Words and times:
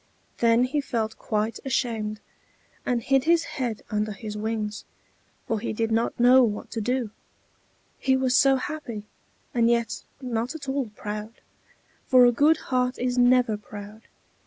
Then 0.39 0.63
he 0.63 0.81
felt 0.81 1.19
quite 1.19 1.59
ashamed, 1.63 2.21
and 2.87 3.03
hid 3.03 3.25
his 3.25 3.43
head 3.43 3.83
under 3.91 4.13
his 4.13 4.35
wings, 4.35 4.83
for 5.47 5.59
he 5.59 5.73
did 5.73 5.91
not 5.91 6.19
know 6.19 6.41
what 6.43 6.71
to 6.71 6.81
do; 6.81 7.11
he 7.99 8.17
was 8.17 8.35
so 8.35 8.55
happy, 8.55 9.05
and 9.53 9.69
yet 9.69 10.03
not 10.19 10.55
at 10.55 10.67
all 10.67 10.89
proud, 10.95 11.35
for 12.07 12.25
a 12.25 12.31
good 12.31 12.57
heart 12.73 12.97
is 12.97 13.19
never 13.19 13.57
proud. 13.57 14.07